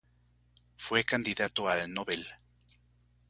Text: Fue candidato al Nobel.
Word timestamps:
Fue 0.77 1.03
candidato 1.03 1.69
al 1.69 1.93
Nobel. 1.93 2.25